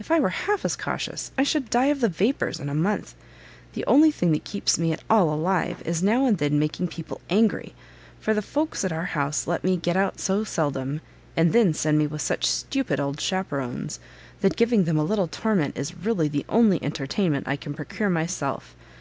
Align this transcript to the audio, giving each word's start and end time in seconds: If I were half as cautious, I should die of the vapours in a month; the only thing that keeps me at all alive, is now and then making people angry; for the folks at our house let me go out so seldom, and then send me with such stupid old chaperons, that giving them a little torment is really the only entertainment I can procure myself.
If 0.00 0.10
I 0.10 0.18
were 0.18 0.30
half 0.30 0.64
as 0.64 0.74
cautious, 0.74 1.30
I 1.38 1.44
should 1.44 1.70
die 1.70 1.84
of 1.84 2.00
the 2.00 2.08
vapours 2.08 2.58
in 2.58 2.68
a 2.68 2.74
month; 2.74 3.14
the 3.74 3.84
only 3.86 4.10
thing 4.10 4.32
that 4.32 4.42
keeps 4.42 4.76
me 4.76 4.92
at 4.92 5.04
all 5.08 5.32
alive, 5.32 5.82
is 5.86 6.02
now 6.02 6.26
and 6.26 6.36
then 6.38 6.58
making 6.58 6.88
people 6.88 7.20
angry; 7.30 7.76
for 8.18 8.34
the 8.34 8.42
folks 8.42 8.84
at 8.84 8.90
our 8.90 9.04
house 9.04 9.46
let 9.46 9.62
me 9.62 9.76
go 9.76 9.92
out 9.92 10.18
so 10.18 10.42
seldom, 10.42 11.00
and 11.36 11.52
then 11.52 11.72
send 11.74 11.96
me 11.96 12.08
with 12.08 12.22
such 12.22 12.44
stupid 12.44 12.98
old 12.98 13.20
chaperons, 13.20 14.00
that 14.40 14.56
giving 14.56 14.82
them 14.82 14.98
a 14.98 15.04
little 15.04 15.28
torment 15.28 15.78
is 15.78 15.94
really 15.96 16.26
the 16.26 16.44
only 16.48 16.82
entertainment 16.82 17.46
I 17.46 17.54
can 17.54 17.72
procure 17.72 18.10
myself. 18.10 18.74